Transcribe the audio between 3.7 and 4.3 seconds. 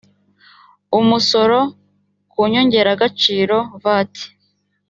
vat